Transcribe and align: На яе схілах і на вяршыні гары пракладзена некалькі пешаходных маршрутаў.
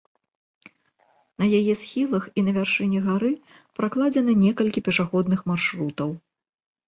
На 1.41 1.45
яе 1.59 1.73
схілах 1.81 2.23
і 2.41 2.43
на 2.47 2.51
вяршыні 2.55 2.99
гары 3.07 3.31
пракладзена 3.79 4.33
некалькі 4.45 4.83
пешаходных 4.87 5.39
маршрутаў. 5.53 6.09